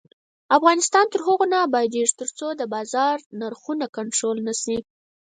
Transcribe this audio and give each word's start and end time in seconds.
افغانستان 0.57 1.05
تر 1.13 1.21
هغو 1.27 1.45
نه 1.53 1.57
ابادیږي، 1.67 2.13
ترڅو 2.21 2.47
د 2.55 2.61
بازار 2.73 3.15
نرخونه 3.39 3.85
کنټرول 3.97 4.37
نشي. 4.47 4.77